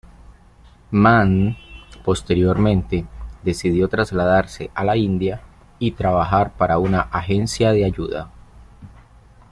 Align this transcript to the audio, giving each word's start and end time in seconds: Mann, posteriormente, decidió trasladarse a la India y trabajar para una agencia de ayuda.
Mann, 0.89 1.57
posteriormente, 2.03 3.05
decidió 3.43 3.87
trasladarse 3.87 4.71
a 4.73 4.83
la 4.83 4.97
India 4.97 5.41
y 5.77 5.91
trabajar 5.91 6.53
para 6.53 6.79
una 6.79 7.01
agencia 7.01 7.71
de 7.71 7.85
ayuda. 7.85 8.31